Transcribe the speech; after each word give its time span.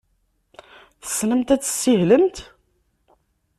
Tessnemt 1.01 1.53
ad 1.55 1.61
tessihlemt? 1.61 2.37